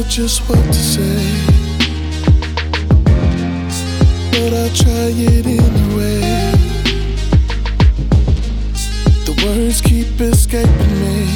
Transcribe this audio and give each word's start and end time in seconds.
know 0.00 0.08
just 0.08 0.40
what 0.48 0.64
to 0.64 0.72
say. 0.72 1.24
But 4.30 4.52
I 4.52 4.68
try 4.74 5.10
it 5.12 5.46
anyway. 5.46 6.52
The 9.26 9.34
words 9.44 9.80
keep 9.80 10.20
escaping 10.20 11.00
me. 11.00 11.26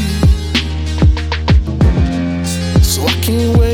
So 2.82 3.02
I 3.02 3.12
can't 3.22 3.58
wait. 3.58 3.73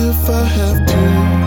if 0.00 0.30
I 0.30 0.44
have 0.44 0.86
to. 0.86 1.37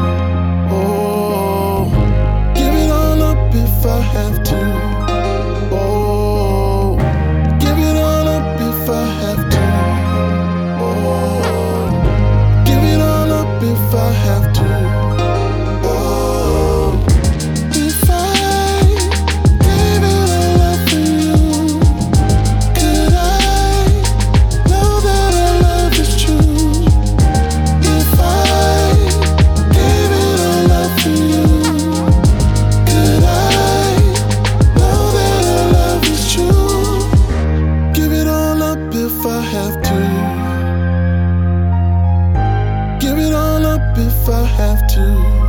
have 44.62 44.86
to. 44.88 45.41